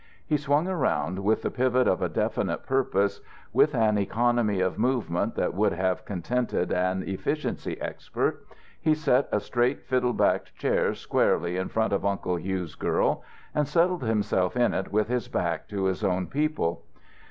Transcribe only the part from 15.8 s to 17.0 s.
his own people.